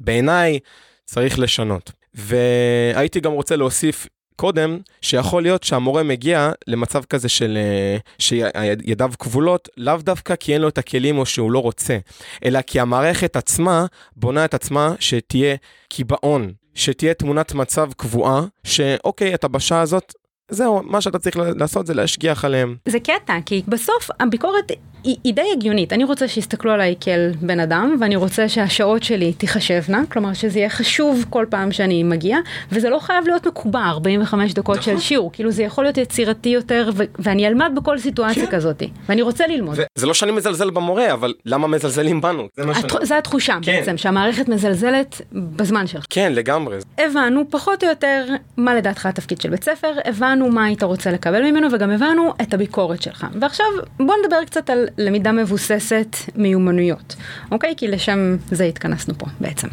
שבעיניי 0.00 0.58
צריך 1.04 1.38
לשנות. 1.38 1.92
והייתי 2.14 3.20
גם 3.20 3.32
רוצה 3.32 3.56
להוסיף 3.56 4.06
קודם, 4.36 4.78
שיכול 5.02 5.42
להיות 5.42 5.62
שהמורה 5.62 6.02
מגיע 6.02 6.52
למצב 6.66 7.04
כזה 7.04 7.28
של 7.28 7.58
אה, 7.58 7.96
שידיו 8.18 9.12
כבולות, 9.18 9.68
לאו 9.76 9.96
דווקא 9.96 10.36
כי 10.36 10.54
אין 10.54 10.60
לו 10.60 10.68
את 10.68 10.78
הכלים 10.78 11.18
או 11.18 11.26
שהוא 11.26 11.52
לא 11.52 11.58
רוצה, 11.58 11.98
אלא 12.44 12.62
כי 12.62 12.80
המערכת 12.80 13.36
עצמה 13.36 13.86
בונה 14.16 14.44
את 14.44 14.54
עצמה 14.54 14.94
שתהיה 15.00 15.56
קיבעון, 15.88 16.52
שתהיה 16.74 17.14
תמונת 17.14 17.54
מצב 17.54 17.90
קבועה, 17.96 18.42
שאוקיי, 18.64 19.34
אתה 19.34 19.48
בשעה 19.48 19.80
הזאת 19.80 20.14
זהו, 20.52 20.82
מה 20.84 21.00
שאתה 21.00 21.18
צריך 21.18 21.36
לעשות 21.56 21.86
זה 21.86 21.94
להשגיח 21.94 22.44
עליהם. 22.44 22.76
זה 22.88 23.00
קטע, 23.00 23.34
כי 23.46 23.62
בסוף 23.68 24.10
הביקורת 24.20 24.72
היא, 25.04 25.16
היא 25.24 25.34
די 25.34 25.42
הגיונית. 25.56 25.92
אני 25.92 26.04
רוצה 26.04 26.28
שיסתכלו 26.28 26.72
עליי 26.72 26.94
כאל 27.00 27.32
בן 27.40 27.60
אדם, 27.60 27.96
ואני 28.00 28.16
רוצה 28.16 28.48
שהשעות 28.48 29.02
שלי 29.02 29.32
תיחשבנה, 29.32 30.02
כלומר 30.12 30.32
שזה 30.32 30.58
יהיה 30.58 30.70
חשוב 30.70 31.24
כל 31.30 31.46
פעם 31.50 31.72
שאני 31.72 32.02
מגיע, 32.02 32.38
וזה 32.72 32.90
לא 32.90 32.98
חייב 32.98 33.26
להיות 33.26 33.46
מקובע 33.46 33.80
45 33.80 34.54
דקות 34.54 34.78
נכון. 34.78 34.94
של 34.94 35.00
שיעור, 35.00 35.32
כאילו 35.32 35.50
זה 35.50 35.62
יכול 35.62 35.84
להיות 35.84 35.98
יצירתי 35.98 36.48
יותר, 36.48 36.90
ו- 36.94 37.04
ואני 37.18 37.46
אלמד 37.46 37.72
בכל 37.76 37.98
סיטואציה 37.98 38.46
כן. 38.46 38.50
כזאת, 38.50 38.82
ואני 39.08 39.22
רוצה 39.22 39.46
ללמוד. 39.46 39.78
זה 39.94 40.06
לא 40.06 40.14
שאני 40.14 40.32
מזלזל 40.32 40.70
במורה, 40.70 41.12
אבל 41.12 41.34
למה 41.46 41.66
מזלזלים 41.66 42.20
בנו? 42.20 42.48
זה 42.56 42.62
שאני... 42.74 43.06
זה 43.06 43.18
התחושה 43.18 43.58
כן. 43.62 43.72
בעצם, 43.72 43.96
שהמערכת 43.96 44.48
מזלזלת 44.48 45.20
בזמן 45.32 45.86
שלך. 45.86 46.04
כן, 46.10 46.32
לגמרי. 46.34 46.78
הבנו 46.98 47.44
פחות 47.50 47.84
או 47.84 47.88
יותר 47.88 48.24
מה 48.56 48.74
לדעתך 48.74 49.06
התפקיד 49.06 49.40
של 49.40 49.50
בית 49.50 49.64
ספר, 49.64 49.92
הבנו 50.04 50.41
מה 50.50 50.64
היית 50.64 50.82
רוצה 50.82 51.12
לקבל 51.12 51.50
ממנו, 51.50 51.68
וגם 51.72 51.90
הבנו 51.90 52.34
את 52.42 52.54
הביקורת 52.54 53.02
שלך. 53.02 53.26
ועכשיו 53.40 53.66
בוא 53.98 54.14
נדבר 54.24 54.44
קצת 54.46 54.70
על 54.70 54.86
למידה 54.98 55.32
מבוססת 55.32 56.16
מיומנויות, 56.36 57.16
אוקיי? 57.50 57.74
כי 57.76 57.88
לשם 57.88 58.36
זה 58.50 58.64
התכנסנו 58.64 59.14
פה 59.18 59.26
בעצם. 59.40 59.68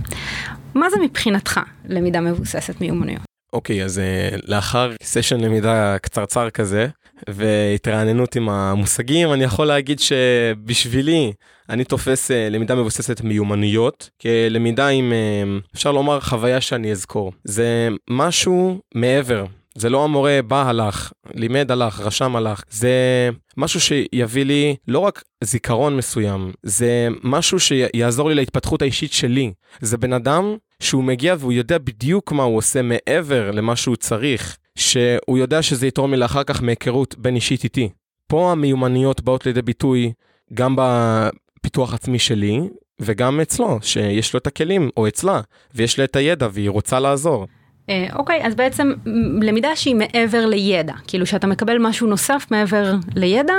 מה 0.76 0.90
זה 0.90 0.98
מבחינתך 1.04 1.60
למידה 1.86 2.22
מבוססת 2.22 2.82
מיומנויות? 2.82 3.30
אוקיי, 3.54 3.84
אז 3.84 4.02
uh, 4.34 4.42
לאחר 4.48 4.92
סשן 5.04 5.40
למידה 5.40 5.98
קצרצר 6.02 6.50
כזה, 6.50 6.88
והתרעננות 7.30 8.36
עם 8.36 8.50
המושגים, 8.50 9.34
אני 9.34 9.44
יכול 9.44 9.68
להגיד 9.68 10.00
שבשבילי 10.00 11.34
אני 11.70 11.84
תופס 11.84 12.32
uh, 12.32 12.34
למידה 12.52 12.76
מבוססת 12.76 13.22
מיומנויות 13.22 14.10
כלמידה 14.22 14.88
עם, 14.88 15.12
uh, 15.12 15.76
אפשר 15.76 15.92
לומר, 15.92 16.20
חוויה 16.20 16.62
שאני 16.62 16.92
אזכור. 16.92 17.32
זה 17.44 17.90
משהו 18.10 18.80
מעבר 18.96 19.46
זה 19.76 19.90
לא 19.90 20.04
המורה 20.04 20.40
בא 20.48 20.70
הלך, 20.70 21.12
לימד 21.34 21.72
הלך, 21.72 22.00
רשם 22.00 22.36
הלך, 22.36 22.64
זה 22.70 23.30
משהו 23.58 23.80
שיביא 23.80 24.46
לי 24.46 24.76
לא 24.88 25.00
רק 25.00 25.24
זיכרון 25.44 25.98
מסוים, 25.98 26.52
זה 26.64 27.08
משהו 27.24 27.60
שיעזור 27.60 28.30
לי 28.30 28.36
להתפתחות 28.36 28.82
האישית 28.82 29.14
שלי. 29.14 29.54
זה 29.82 29.98
בן 29.98 30.14
אדם 30.14 30.56
שהוא 30.80 31.04
מגיע 31.04 31.36
והוא 31.40 31.54
יודע 31.54 31.78
בדיוק 31.78 32.32
מה 32.32 32.44
הוא 32.44 32.58
עושה 32.58 32.82
מעבר 32.82 33.52
למה 33.52 33.76
שהוא 33.76 33.96
צריך, 33.96 34.58
שהוא 34.76 35.38
יודע 35.38 35.62
שזה 35.62 35.88
יתרום 35.88 36.12
לי 36.12 36.18
לאחר 36.18 36.44
כך 36.44 36.64
מהיכרות 36.64 37.16
בין 37.18 37.36
אישית 37.36 37.64
איתי. 37.64 37.90
פה 38.28 38.52
המיומנויות 38.52 39.22
באות 39.22 39.46
לידי 39.46 39.62
ביטוי 39.62 40.12
גם 40.54 40.76
בפיתוח 40.78 41.94
עצמי 41.94 42.20
שלי 42.20 42.60
וגם 43.00 43.42
אצלו, 43.42 43.80
שיש 43.82 44.34
לו 44.34 44.38
את 44.38 44.48
הכלים, 44.48 44.90
או 44.98 45.08
אצלה, 45.08 45.42
ויש 45.76 46.00
לה 46.00 46.06
את 46.06 46.16
הידע 46.16 46.48
והיא 46.52 46.70
רוצה 46.70 47.00
לעזור. 47.00 47.48
אה, 47.90 48.08
אוקיי, 48.16 48.46
אז 48.46 48.56
בעצם 48.56 48.94
למידה 49.42 49.76
שהיא 49.76 49.96
מעבר 49.96 50.46
לידע, 50.46 50.94
כאילו 51.08 51.26
שאתה 51.26 51.48
מקבל 51.48 51.78
משהו 51.80 52.08
נוסף 52.08 52.46
מעבר 52.52 52.94
לידע, 53.16 53.54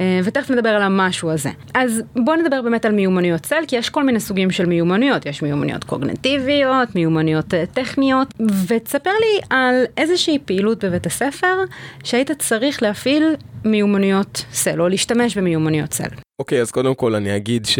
אה, 0.00 0.20
ותכף 0.24 0.50
נדבר 0.50 0.68
על 0.68 0.82
המשהו 0.82 1.30
הזה. 1.30 1.50
אז 1.74 2.02
בוא 2.16 2.36
נדבר 2.36 2.62
באמת 2.62 2.84
על 2.84 2.92
מיומנויות 2.92 3.40
צל, 3.40 3.62
כי 3.68 3.76
יש 3.76 3.90
כל 3.90 4.02
מיני 4.02 4.20
סוגים 4.20 4.50
של 4.50 4.66
מיומנויות, 4.66 5.26
יש 5.26 5.42
מיומנויות 5.42 5.84
קוגנטיביות, 5.84 6.94
מיומנויות 6.94 7.54
אה, 7.54 7.64
טכניות, 7.66 8.34
ותספר 8.68 9.10
לי 9.10 9.40
על 9.50 9.74
איזושהי 9.96 10.38
פעילות 10.44 10.84
בבית 10.84 11.06
הספר 11.06 11.56
שהיית 12.04 12.30
צריך 12.30 12.82
להפעיל 12.82 13.34
מיומנויות 13.64 14.44
צל, 14.50 14.80
או 14.80 14.88
להשתמש 14.88 15.38
במיומנויות 15.38 15.90
צל. 15.90 16.08
אוקיי, 16.38 16.60
אז 16.60 16.70
קודם 16.70 16.94
כל 16.94 17.14
אני 17.14 17.36
אגיד 17.36 17.66
ש... 17.66 17.78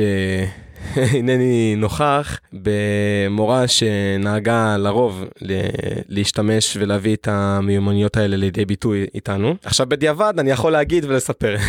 הנני 1.19 1.75
נוכח 1.77 2.41
במורה 2.53 3.69
שנהגה 3.69 4.77
לרוב 4.77 5.25
להשתמש 6.09 6.77
ולהביא 6.81 7.17
את 7.17 7.29
המיומנויות 7.31 8.17
האלה 8.17 8.37
לידי 8.37 8.65
ביטוי 8.65 9.07
איתנו. 9.15 9.55
עכשיו 9.65 9.87
בדיעבד 9.89 10.35
אני 10.39 10.51
יכול 10.51 10.73
להגיד 10.73 11.05
ולספר. 11.05 11.57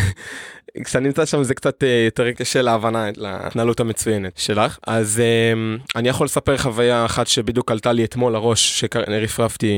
כשאני 0.84 1.06
נמצא 1.06 1.26
שם 1.26 1.42
זה 1.42 1.54
קצת 1.54 1.84
אה, 1.84 2.02
יותר 2.04 2.32
קשה 2.32 2.62
להבנה 2.62 3.06
להתנהלות 3.16 3.80
המצוינת 3.80 4.36
שלך 4.36 4.78
אז 4.86 5.20
אה, 5.20 5.76
אני 5.96 6.08
יכול 6.08 6.24
לספר 6.24 6.56
חוויה 6.56 7.04
אחת 7.04 7.26
שבדיוק 7.26 7.70
עלתה 7.70 7.92
לי 7.92 8.04
אתמול 8.04 8.32
לראש 8.32 8.80
שרפרפתי 8.80 9.72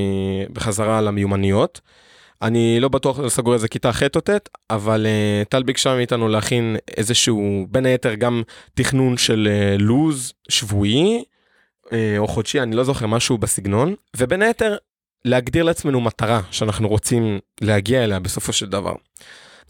בחזרה 0.53 1.01
למיומנויות. 1.01 1.81
אני 2.43 2.81
לא 2.81 2.89
בטוח 2.89 3.29
סגור 3.29 3.55
איזה 3.55 3.69
כיתה 3.69 3.93
ח' 3.93 4.03
או 4.03 4.21
ט', 4.21 4.31
אבל 4.71 5.07
uh, 5.07 5.49
טל 5.49 5.63
ביקשה 5.63 5.97
מאיתנו 5.97 6.29
להכין 6.29 6.77
איזשהו, 6.97 7.67
בין 7.71 7.87
היתר 7.87 8.15
גם 8.15 8.43
תכנון 8.75 9.17
של 9.17 9.49
uh, 9.49 9.83
לוז 9.83 10.33
שבועי 10.49 11.25
uh, 11.87 11.91
או 12.19 12.29
חודשי, 12.29 12.61
אני 12.61 12.77
לא 12.77 12.85
זוכר, 12.85 13.07
משהו 13.07 13.39
בסגנון, 13.39 13.95
ובין 14.17 14.43
היתר 14.43 14.77
להגדיר 15.25 15.65
לעצמנו 15.65 16.01
מטרה 16.01 16.41
שאנחנו 16.51 16.89
רוצים 16.89 17.39
להגיע 17.61 18.05
אליה 18.05 18.21
בסופו 18.21 18.53
של 18.53 18.67
דבר. 18.67 18.95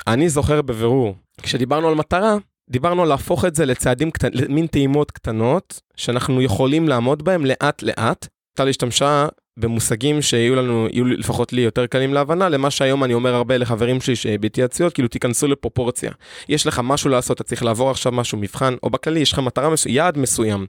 אני 0.06 0.28
זוכר 0.28 0.62
בבירור, 0.62 1.14
כשדיברנו 1.42 1.88
על 1.88 1.94
מטרה, 1.94 2.36
דיברנו 2.70 3.02
על 3.02 3.08
להפוך 3.08 3.44
את 3.44 3.54
זה 3.54 3.66
לצעדים 3.66 4.10
קטנים, 4.10 4.44
מין 4.48 4.66
טעימות 4.66 5.10
קטנות, 5.10 5.80
שאנחנו 5.96 6.42
יכולים 6.42 6.88
לעמוד 6.88 7.24
בהם 7.24 7.46
לאט 7.46 7.82
לאט. 7.82 8.26
טל 8.56 8.68
השתמשה 8.68 9.26
במושגים 9.56 10.22
שיהיו 10.22 10.54
לנו, 10.54 10.88
יהיו 10.92 11.04
לפחות 11.04 11.52
לי 11.52 11.60
יותר 11.60 11.86
קלים 11.86 12.14
להבנה, 12.14 12.48
למה 12.48 12.70
שהיום 12.70 13.04
אני 13.04 13.14
אומר 13.14 13.34
הרבה 13.34 13.56
לחברים 13.56 14.00
שלי 14.00 14.16
שבהתייעצויות, 14.16 14.92
כאילו 14.92 15.08
תיכנסו 15.08 15.48
לפרופורציה. 15.48 16.10
יש 16.48 16.66
לך 16.66 16.80
משהו 16.84 17.10
לעשות, 17.10 17.36
אתה 17.36 17.44
צריך 17.44 17.64
לעבור 17.64 17.90
עכשיו 17.90 18.12
משהו, 18.12 18.38
מבחן, 18.38 18.74
או 18.82 18.90
בכללי 18.90 19.20
יש 19.20 19.32
לך 19.32 19.38
מטרה 19.38 19.70
מסוים, 19.70 19.94
יעד 19.94 20.18
מסוים. 20.18 20.66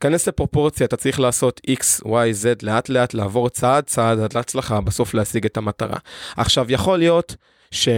כנס 0.00 0.28
לפרופורציה, 0.28 0.86
אתה 0.86 0.96
צריך 0.96 1.20
לעשות 1.20 1.60
x, 1.70 2.04
y, 2.04 2.08
z, 2.08 2.46
לאט 2.62 2.88
לאט 2.88 3.14
לעבור 3.14 3.48
צעד 3.48 3.84
צעד 3.84 4.18
עד 4.18 4.34
להצלחה, 4.34 4.80
בסוף 4.80 5.14
להשיג 5.14 5.44
את 5.44 5.56
המטרה. 5.56 5.96
עכשיו, 6.36 6.66
יכול 6.68 6.98
להיות 6.98 7.36
ש... 7.70 7.88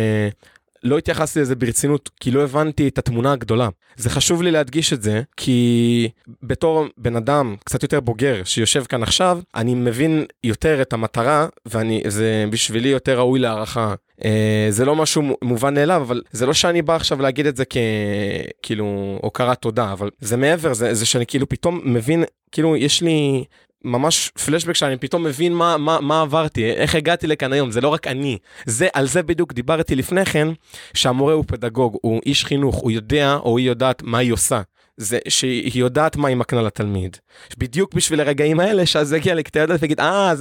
לא 0.87 0.99
התייחסתי 0.99 1.40
לזה 1.40 1.57
ברצינות, 1.57 2.11
כי 2.21 2.31
לא 2.31 2.43
הבנתי 2.43 2.88
את 2.88 2.99
התמונה 2.99 3.33
הגדולה. 3.33 3.69
זה 3.97 4.11
חשוב 4.11 4.43
לי 4.43 4.50
להדגיש 4.50 4.93
את 4.93 5.02
זה, 5.02 5.23
כי 5.37 6.09
בתור 6.43 6.87
בן 6.99 7.16
אדם 7.16 7.57
קצת 7.64 7.83
יותר 7.83 8.00
בוגר 8.00 8.45
שיושב 8.45 8.85
כאן 8.85 9.02
עכשיו, 9.02 9.40
אני 9.55 9.75
מבין 9.75 10.25
יותר 10.45 10.83
את 10.83 10.93
המטרה, 10.93 11.47
וזה 11.66 12.45
בשבילי 12.50 12.88
יותר 12.88 13.19
ראוי 13.19 13.38
להערכה. 13.38 13.95
אה, 14.25 14.66
זה 14.71 14.85
לא 14.85 14.97
משהו 14.97 15.37
מובן 15.43 15.75
מאליו, 15.75 16.02
אבל 16.02 16.23
זה 16.33 16.47
לא 16.47 16.52
שאני 16.52 16.83
בא 16.83 16.97
עכשיו 16.97 17.23
להגיד 17.23 17.47
את 17.47 17.57
זה 17.57 17.64
ככאילו 17.64 19.19
הוקרת 19.23 19.59
תודה, 19.59 19.93
אבל 19.93 20.11
זה 20.21 20.37
מעבר, 20.37 20.75
זה, 20.75 20.95
זה 20.95 21.07
שאני 21.07 21.26
כאילו 21.26 21.49
פתאום 21.49 21.81
מבין, 21.85 22.25
כאילו 22.52 22.76
יש 22.76 23.02
לי 23.02 23.45
ממש 23.85 24.30
פלשבק 24.45 24.75
שאני 24.75 24.97
פתאום 24.97 25.25
מבין 25.25 25.54
מה, 25.54 25.76
מה, 25.76 26.00
מה 26.00 26.23
עברתי, 26.23 26.71
איך 26.71 26.95
הגעתי 26.95 27.26
לכאן 27.26 27.52
היום, 27.52 27.71
זה 27.71 27.80
לא 27.80 27.88
רק 27.88 28.06
אני. 28.06 28.38
זה, 28.66 28.88
על 28.92 29.06
זה 29.06 29.23
בדיוק 29.23 29.52
דיברתי 29.52 29.95
לפני 29.95 30.25
כן, 30.25 30.49
שהמורה 30.95 31.35
הוא 31.35 31.45
פדגוג, 31.47 31.97
הוא 32.02 32.21
איש 32.26 32.45
חינוך, 32.45 32.76
הוא 32.76 32.90
יודע 32.90 33.35
או 33.35 33.59
היא 33.59 33.66
יודעת 33.66 34.02
מה 34.02 34.18
היא 34.18 34.33
עושה. 34.33 34.61
זה 34.97 35.18
שהיא 35.28 35.80
יודעת 35.80 36.16
מה 36.16 36.28
היא 36.28 36.37
מקנה 36.37 36.62
לתלמיד. 36.62 37.16
בדיוק 37.59 37.95
בשביל 37.95 38.21
הרגעים 38.21 38.61
האלה, 38.61 38.87
שאז 38.87 39.09
זה 39.09 39.16
יגיע 39.16 39.35
לכתב 39.35 39.61
ידעת 39.61 39.83
ויגיד, 39.83 40.00
אה, 40.00 40.35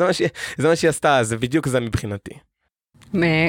זה 0.58 0.68
מה 0.68 0.76
שהיא 0.76 0.90
עשתה, 0.90 1.24
זה 1.24 1.38
בדיוק 1.38 1.68
זה 1.68 1.80
מבחינתי. 1.80 2.34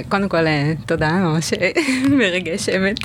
קודם 0.08 0.28
כל 0.28 0.46
אה, 0.46 0.72
תודה 0.86 1.12
ממש 1.12 1.52
אה, 1.52 1.70
מרגש 2.18 2.68
אמת 2.68 2.98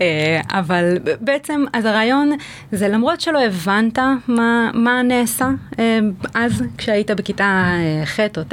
אה, 0.00 0.40
אבל 0.50 0.98
בעצם 1.20 1.64
אז 1.72 1.84
הרעיון 1.84 2.30
זה 2.72 2.88
למרות 2.88 3.20
שלא 3.20 3.44
הבנת 3.44 3.98
מה, 4.28 4.70
מה 4.74 5.02
נעשה 5.02 5.48
אז 6.34 6.62
כשהיית 6.78 7.10
בכיתה 7.10 7.72
ח' 8.04 8.20
או 8.20 8.42
ט' 8.44 8.52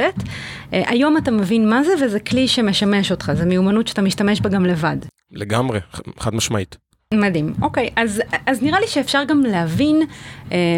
היום 0.71 1.17
אתה 1.17 1.31
מבין 1.31 1.69
מה 1.69 1.83
זה 1.83 1.91
וזה 2.05 2.19
כלי 2.19 2.47
שמשמש 2.47 3.11
אותך 3.11 3.31
זה 3.35 3.45
מיומנות 3.45 3.87
שאתה 3.87 4.01
משתמש 4.01 4.41
בה 4.41 4.49
גם 4.49 4.65
לבד. 4.65 4.97
לגמרי 5.31 5.79
חד 6.19 6.35
משמעית. 6.35 6.77
מדהים 7.13 7.53
אוקיי 7.61 7.89
אז 7.95 8.21
אז 8.45 8.63
נראה 8.63 8.79
לי 8.79 8.87
שאפשר 8.87 9.23
גם 9.23 9.41
להבין 9.41 10.01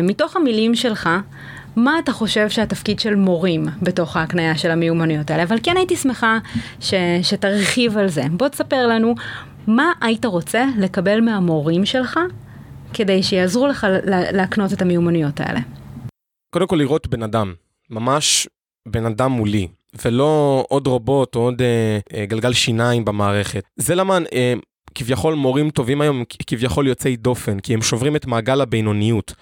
מתוך 0.03 0.35
המילים 0.35 0.75
שלך. 0.75 1.09
מה 1.75 1.99
אתה 1.99 2.11
חושב 2.11 2.49
שהתפקיד 2.49 2.99
של 2.99 3.15
מורים 3.15 3.65
בתוך 3.81 4.17
ההקניה 4.17 4.57
של 4.57 4.71
המיומנויות 4.71 5.31
האלה, 5.31 5.43
אבל 5.43 5.57
כן 5.63 5.77
הייתי 5.77 5.95
שמחה 5.95 6.37
ש, 6.79 6.93
שתרחיב 7.23 7.97
על 7.97 8.07
זה. 8.07 8.23
בוא 8.31 8.47
תספר 8.47 8.87
לנו 8.87 9.15
מה 9.67 9.91
היית 10.01 10.25
רוצה 10.25 10.65
לקבל 10.77 11.21
מהמורים 11.21 11.85
שלך 11.85 12.19
כדי 12.93 13.23
שיעזרו 13.23 13.67
לך 13.67 13.87
להקנות 14.31 14.73
את 14.73 14.81
המיומנויות 14.81 15.39
האלה. 15.39 15.59
קודם 16.53 16.67
כל 16.67 16.75
לראות 16.75 17.07
בן 17.07 17.23
אדם, 17.23 17.53
ממש 17.89 18.47
בן 18.87 19.05
אדם 19.05 19.31
מולי, 19.31 19.67
ולא 20.05 20.65
עוד 20.69 20.87
רובוט 20.87 21.35
או 21.35 21.41
עוד 21.41 21.61
אה, 21.61 21.99
אה, 22.13 22.25
גלגל 22.25 22.53
שיניים 22.53 23.05
במערכת. 23.05 23.63
זה 23.75 23.95
למה 23.95 24.17
אה, 24.33 24.53
כביכול 24.95 25.33
מורים 25.33 25.69
טובים 25.69 26.01
היום 26.01 26.23
כביכול 26.47 26.87
יוצאי 26.87 27.15
דופן, 27.15 27.59
כי 27.59 27.73
הם 27.73 27.81
שוברים 27.81 28.15
את 28.15 28.25
מעגל 28.25 28.61
הבינוניות. 28.61 29.33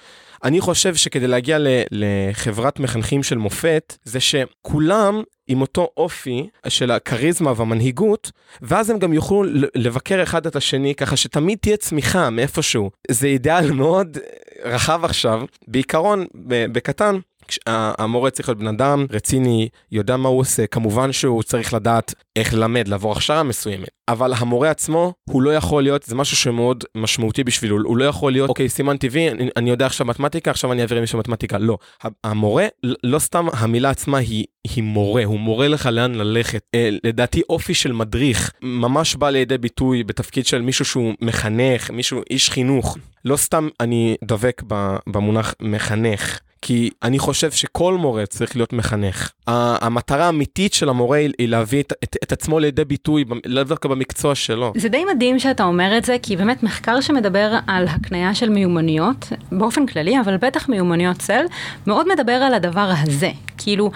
אני 0.43 0.61
חושב 0.61 0.95
שכדי 0.95 1.27
להגיע 1.27 1.57
לחברת 1.91 2.79
מחנכים 2.79 3.23
של 3.23 3.37
מופת, 3.37 3.97
זה 4.03 4.19
שכולם 4.19 5.21
עם 5.47 5.61
אותו 5.61 5.89
אופי 5.97 6.47
של 6.67 6.91
הכריזמה 6.91 7.53
והמנהיגות, 7.55 8.31
ואז 8.61 8.89
הם 8.89 8.99
גם 8.99 9.13
יוכלו 9.13 9.43
לבקר 9.75 10.23
אחד 10.23 10.47
את 10.47 10.55
השני, 10.55 10.95
ככה 10.95 11.17
שתמיד 11.17 11.57
תהיה 11.61 11.77
צמיחה 11.77 12.29
מאיפשהו. 12.29 12.91
זה 13.11 13.27
אידיאל 13.27 13.71
מאוד 13.71 14.17
רחב 14.63 15.05
עכשיו, 15.05 15.41
בעיקרון, 15.67 16.25
בקטן. 16.71 17.19
המורה 17.67 18.29
צריך 18.29 18.49
להיות 18.49 18.59
בן 18.59 18.67
אדם 18.67 19.05
רציני, 19.09 19.69
יודע 19.91 20.17
מה 20.17 20.29
הוא 20.29 20.39
עושה, 20.39 20.67
כמובן 20.67 21.11
שהוא 21.11 21.43
צריך 21.43 21.73
לדעת 21.73 22.13
איך 22.35 22.53
ללמד, 22.53 22.87
לעבור 22.87 23.11
הכשרה 23.11 23.43
מסוימת, 23.43 23.89
אבל 24.07 24.33
המורה 24.37 24.69
עצמו, 24.69 25.13
הוא 25.29 25.41
לא 25.41 25.55
יכול 25.55 25.83
להיות, 25.83 26.03
זה 26.03 26.15
משהו 26.15 26.37
שמאוד 26.37 26.83
משמעותי 26.95 27.43
בשבילו, 27.43 27.77
הוא 27.83 27.97
לא 27.97 28.05
יכול 28.05 28.31
להיות, 28.31 28.49
אוקיי, 28.49 28.69
סימן 28.69 28.97
טבעי, 28.97 29.31
אני, 29.31 29.49
אני 29.57 29.69
יודע 29.69 29.85
עכשיו 29.85 30.07
מתמטיקה, 30.07 30.51
עכשיו 30.51 30.71
אני 30.71 30.81
אעביר 30.81 30.97
עם 30.97 31.01
מישהו 31.01 31.19
מתמטיקה, 31.19 31.57
לא. 31.57 31.77
המורה, 32.23 32.67
לא 33.03 33.19
סתם 33.19 33.47
המילה 33.53 33.89
עצמה 33.89 34.17
היא, 34.17 34.45
היא 34.75 34.83
מורה, 34.83 35.23
הוא 35.23 35.39
מורה 35.39 35.67
לך 35.67 35.85
לאן 35.85 36.15
ללכת. 36.15 36.63
אה, 36.75 36.89
לדעתי 37.03 37.41
אופי 37.49 37.73
של 37.73 37.91
מדריך 37.91 38.51
ממש 38.61 39.15
בא 39.15 39.29
לידי 39.29 39.57
ביטוי 39.57 40.03
בתפקיד 40.03 40.45
של 40.45 40.61
מישהו 40.61 40.85
שהוא 40.85 41.13
מחנך, 41.21 41.91
מישהו, 41.91 42.21
איש 42.29 42.49
חינוך. 42.49 42.97
לא 43.25 43.37
סתם 43.37 43.67
אני 43.79 44.15
דבק 44.23 44.61
במונח 45.07 45.55
מחנך. 45.61 46.39
כי 46.65 46.89
אני 47.03 47.19
חושב 47.19 47.51
שכל 47.51 47.97
מורה 47.97 48.25
צריך 48.25 48.55
להיות 48.55 48.73
מחנך. 48.73 49.31
המטרה 49.47 50.25
האמיתית 50.25 50.73
של 50.73 50.89
המורה 50.89 51.17
היא 51.17 51.49
להביא 51.49 51.81
את, 51.81 51.93
את, 52.03 52.15
את 52.23 52.31
עצמו 52.31 52.59
לידי 52.59 52.85
ביטוי, 52.85 53.25
לאו 53.45 53.63
דווקא 53.63 53.89
במקצוע 53.89 54.35
שלו. 54.35 54.73
זה 54.77 54.89
די 54.89 55.03
מדהים 55.15 55.39
שאתה 55.39 55.63
אומר 55.63 55.97
את 55.97 56.05
זה, 56.05 56.17
כי 56.21 56.35
באמת 56.35 56.63
מחקר 56.63 57.01
שמדבר 57.01 57.57
על 57.67 57.87
הקנייה 57.87 58.35
של 58.35 58.49
מיומנויות, 58.49 59.29
באופן 59.51 59.85
כללי, 59.85 60.19
אבל 60.19 60.37
בטח 60.37 60.69
מיומנויות 60.69 61.17
צל, 61.17 61.45
מאוד 61.87 62.07
מדבר 62.13 62.33
על 62.33 62.53
הדבר 62.53 62.91
הזה. 63.01 63.31
כאילו, 63.57 63.91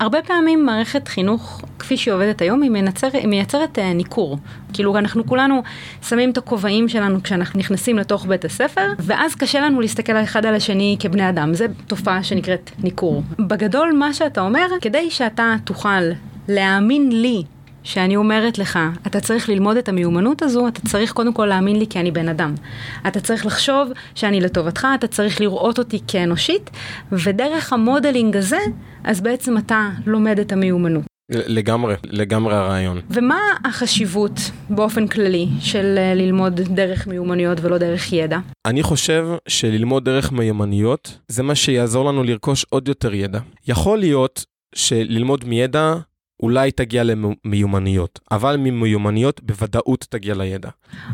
הרבה 0.00 0.22
פעמים 0.22 0.66
מערכת 0.66 1.08
חינוך, 1.08 1.62
כפי 1.78 1.96
שהיא 1.96 2.14
עובדת 2.14 2.42
היום, 2.42 2.62
היא, 2.62 2.70
מנצר, 2.70 3.08
היא 3.12 3.26
מייצרת 3.28 3.78
uh, 3.78 3.80
ניכור. 3.94 4.38
כאילו 4.72 4.98
אנחנו 4.98 5.26
כולנו 5.26 5.62
שמים 6.08 6.30
את 6.30 6.38
הכובעים 6.38 6.88
שלנו 6.88 7.22
כשאנחנו 7.22 7.58
נכנסים 7.60 7.98
לתוך 7.98 8.26
בית 8.26 8.44
הספר, 8.44 8.86
ואז 8.98 9.34
קשה 9.34 9.60
לנו 9.60 9.80
להסתכל 9.80 10.16
אחד 10.16 10.46
על 10.46 10.54
השני 10.54 10.96
כבני 11.00 11.28
אדם. 11.28 11.54
זו 11.54 11.64
תופעה 11.86 12.22
שנקראת 12.22 12.70
ניכור. 12.82 13.22
בגדול, 13.38 13.92
מה 13.92 14.14
שאתה 14.14 14.40
אומר, 14.40 14.66
כדי 14.80 15.10
שאתה 15.10 15.54
תוכל 15.64 16.02
להאמין 16.48 17.12
לי 17.12 17.42
שאני 17.82 18.16
אומרת 18.16 18.58
לך, 18.58 18.78
אתה 19.06 19.20
צריך 19.20 19.48
ללמוד 19.48 19.76
את 19.76 19.88
המיומנות 19.88 20.42
הזו, 20.42 20.68
אתה 20.68 20.80
צריך 20.80 21.12
קודם 21.12 21.32
כל 21.32 21.46
להאמין 21.46 21.78
לי 21.78 21.86
כי 21.86 22.00
אני 22.00 22.10
בן 22.10 22.28
אדם. 22.28 22.54
אתה 23.08 23.20
צריך 23.20 23.46
לחשוב 23.46 23.88
שאני 24.14 24.40
לטובתך, 24.40 24.86
אתה 24.94 25.06
צריך 25.06 25.40
לראות 25.40 25.78
אותי 25.78 25.98
כאנושית, 26.08 26.70
ודרך 27.12 27.72
המודלינג 27.72 28.36
הזה, 28.36 28.58
אז 29.04 29.20
בעצם 29.20 29.58
אתה 29.58 29.88
לומד 30.06 30.38
את 30.38 30.52
המיומנות. 30.52 31.04
לגמרי, 31.30 31.94
לגמרי 32.04 32.54
הרעיון. 32.54 33.00
ומה 33.10 33.40
החשיבות 33.64 34.40
באופן 34.70 35.08
כללי 35.08 35.48
של 35.60 35.94
אה, 35.98 36.14
ללמוד 36.14 36.60
דרך 36.60 37.06
מיומנויות 37.06 37.58
ולא 37.60 37.78
דרך 37.78 38.12
ידע? 38.12 38.38
אני 38.66 38.82
חושב 38.82 39.26
שללמוד 39.48 40.04
דרך 40.04 40.32
מיומנויות 40.32 41.18
זה 41.28 41.42
מה 41.42 41.54
שיעזור 41.54 42.04
לנו 42.04 42.24
לרכוש 42.24 42.66
עוד 42.68 42.88
יותר 42.88 43.14
ידע. 43.14 43.38
יכול 43.68 43.98
להיות 43.98 44.44
שללמוד 44.74 45.44
מידע 45.44 45.94
אולי 46.42 46.70
תגיע 46.70 47.04
למיומנויות, 47.04 48.20
אבל 48.30 48.56
ממיומנויות 48.56 49.40
בוודאות 49.42 50.06
תגיע 50.10 50.34
לידע. 50.34 50.68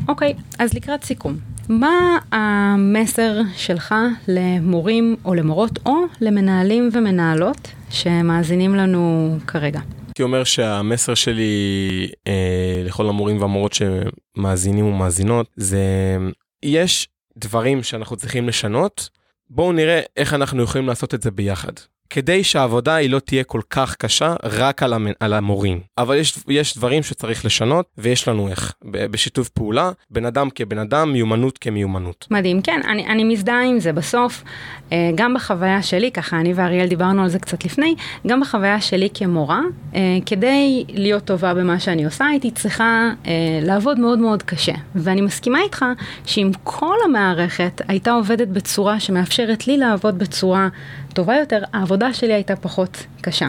אוקיי, 0.09 0.35
okay, 0.39 0.57
אז 0.59 0.75
לקראת 0.75 1.05
סיכום, 1.05 1.37
מה 1.69 2.19
המסר 2.33 3.41
שלך 3.57 3.95
למורים 4.29 5.17
או 5.25 5.35
למורות 5.35 5.79
או 5.87 5.95
למנהלים 6.21 6.89
ומנהלות 6.93 7.69
שמאזינים 7.91 8.75
לנו 8.75 9.37
כרגע? 9.47 9.81
הייתי 10.07 10.23
אומר 10.23 10.45
שהמסר 10.45 11.15
שלי 11.15 12.09
אה, 12.27 12.83
לכל 12.85 13.09
המורים 13.09 13.41
והמורות 13.41 13.73
שמאזינים 13.73 14.87
ומאזינות 14.87 15.47
זה 15.57 16.17
יש 16.63 17.09
דברים 17.39 17.83
שאנחנו 17.83 18.17
צריכים 18.17 18.49
לשנות, 18.49 19.09
בואו 19.51 19.73
נראה 19.73 20.01
איך 20.17 20.35
אנחנו 20.35 20.63
יכולים 20.63 20.87
לעשות 20.87 21.15
את 21.15 21.23
זה 21.23 21.31
ביחד. 21.31 21.73
כדי 22.11 22.45
שהעבודה 22.45 22.95
היא 22.95 23.11
לא 23.11 23.19
תהיה 23.19 23.45
כל 23.45 23.61
כך 23.71 23.97
קשה 23.97 24.35
רק 24.43 24.83
על, 24.83 24.93
המ... 24.93 25.07
על 25.21 25.33
המורים. 25.33 25.81
אבל 25.99 26.17
יש, 26.17 26.39
יש 26.49 26.77
דברים 26.77 27.03
שצריך 27.03 27.45
לשנות 27.45 27.87
ויש 27.99 28.29
לנו 28.29 28.49
איך, 28.49 28.73
בשיתוף 28.85 29.49
פעולה, 29.49 29.91
בן 30.11 30.25
אדם 30.25 30.51
כבן 30.51 30.79
אדם, 30.79 31.13
מיומנות 31.13 31.59
כמיומנות. 31.59 32.27
מדהים, 32.31 32.63
כן, 32.63 32.81
אני, 32.89 33.07
אני 33.07 33.25
מזדהה 33.25 33.65
עם 33.65 33.81
זה 33.81 33.93
בסוף, 33.93 34.45
אה, 34.93 35.11
גם 35.15 35.35
בחוויה 35.35 35.83
שלי, 35.83 36.11
ככה 36.11 36.41
אני 36.41 36.53
ואריאל 36.55 36.89
דיברנו 36.89 37.23
על 37.23 37.29
זה 37.29 37.39
קצת 37.39 37.65
לפני, 37.65 37.95
גם 38.27 38.41
בחוויה 38.41 38.81
שלי 38.81 39.09
כמורה, 39.15 39.61
אה, 39.95 40.01
כדי 40.27 40.85
להיות 40.89 41.25
טובה 41.25 41.55
במה 41.55 41.81
שאני 41.81 42.05
עושה, 42.05 42.27
הייתי 42.27 42.51
צריכה 42.51 43.11
אה, 43.27 43.33
לעבוד 43.63 44.01
מאוד 44.01 44.19
מאוד 44.19 44.43
קשה. 44.43 44.75
ואני 44.95 45.21
מסכימה 45.21 45.63
איתך 45.63 45.85
שאם 46.27 46.51
כל 46.65 46.97
המערכת 47.05 47.83
הייתה 47.89 48.13
עובדת 48.13 48.49
בצורה 48.49 49.01
שמאפשרת 49.01 49.67
לי 49.67 49.77
לעבוד 49.77 50.19
בצורה 50.19 50.69
טובה 51.17 51.37
יותר, 51.37 51.63
העבודה 51.73 52.13
שלי 52.13 52.33
הייתה 52.33 52.57
פחות 52.57 53.07
קשה. 53.21 53.49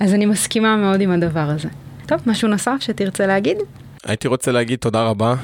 אז 0.00 0.14
אני 0.14 0.26
מסכימה 0.26 0.76
מאוד 0.76 1.00
עם 1.00 1.10
הדבר 1.10 1.50
הזה. 1.50 1.68
טוב, 2.06 2.20
משהו 2.26 2.48
נוסף 2.48 2.76
שתרצה 2.80 3.26
להגיד? 3.26 3.56
הייתי 4.04 4.28
רוצה 4.28 4.52
להגיד 4.52 4.78
תודה 4.78 5.02
רבה, 5.02 5.34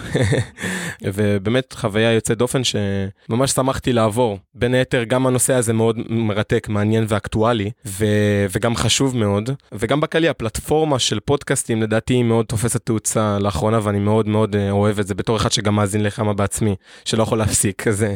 ובאמת 1.14 1.72
חוויה 1.72 2.12
יוצאת 2.12 2.38
דופן 2.38 2.60
שממש 2.64 3.50
שמחתי 3.50 3.92
לעבור. 3.92 4.38
בין 4.54 4.74
היתר 4.74 5.04
גם 5.04 5.26
הנושא 5.26 5.54
הזה 5.54 5.72
מאוד 5.72 5.96
מרתק, 6.08 6.66
מעניין 6.68 7.04
ואקטואלי, 7.08 7.70
ו- 7.86 8.46
וגם 8.50 8.76
חשוב 8.76 9.16
מאוד, 9.16 9.50
וגם 9.72 10.00
בכללי 10.00 10.28
הפלטפורמה 10.28 10.98
של 10.98 11.20
פודקאסטים 11.20 11.82
לדעתי 11.82 12.14
היא 12.14 12.24
מאוד 12.24 12.46
תופסת 12.46 12.86
תאוצה 12.86 13.38
לאחרונה, 13.38 13.78
ואני 13.82 13.98
מאוד 13.98 14.28
מאוד 14.28 14.56
אה, 14.56 14.70
אוהב 14.70 14.98
את 14.98 15.06
זה 15.06 15.14
בתור 15.14 15.36
אחד 15.36 15.52
שגם 15.52 15.74
מאזין 15.74 16.02
לכמה 16.02 16.32
בעצמי, 16.34 16.74
שלא 17.04 17.22
יכול 17.22 17.38
להפסיק, 17.38 17.86
אז, 17.88 18.06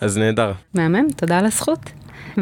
אז 0.00 0.18
נהדר. 0.18 0.52
מהמם, 0.74 1.06
תודה 1.16 1.38
על 1.38 1.46
הזכות. 1.46 1.90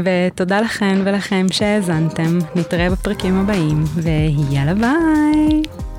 ותודה 0.05 0.61
לכן 0.61 0.99
ולכם 1.05 1.47
שהאזנתם, 1.53 2.39
נתראה 2.55 2.91
בפרקים 2.91 3.41
הבאים, 3.41 3.85
ויאללה 3.95 4.75
ביי! 4.75 5.96